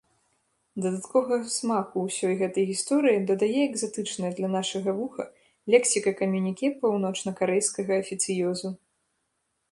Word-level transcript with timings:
Дадатковага 0.83 1.49
смаку 1.55 2.05
ўсёй 2.05 2.31
гэтай 2.39 2.63
гісторыі 2.69 3.19
дадае 3.31 3.59
экзатычная 3.65 4.31
для 4.39 4.49
нашага 4.55 4.95
вуха 4.99 5.25
лексіка 5.73 6.13
камюніке 6.21 6.67
паўночнакарэйскага 6.81 7.91
афіцыёзу. 8.05 8.69